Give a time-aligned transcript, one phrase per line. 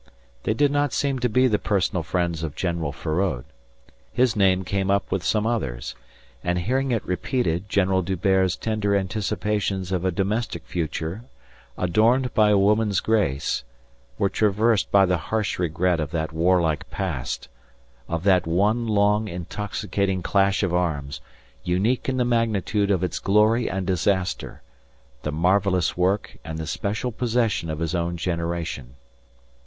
[0.45, 3.45] They did not seem to be the personal friends of General Feraud.
[4.11, 5.93] His name came up with some others;
[6.43, 11.25] and hearing it repeated General D'Hubert's tender anticipations of a domestic future
[11.77, 13.63] adorned by a woman's grace
[14.17, 17.47] were traversed by the harsh regret of that warlike past,
[18.09, 21.21] of that one long, intoxicating clash of arms,
[21.63, 24.63] unique in the magnitude of its glory and disaster
[25.21, 28.95] the marvellous work and the special possession of his own generation.